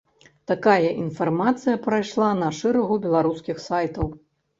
Такая 0.51 0.87
інфармацыя 1.01 1.75
прайшла 1.87 2.29
на 2.39 2.49
шэрагу 2.61 2.97
беларускіх 3.05 3.61
сайтаў. 3.67 4.09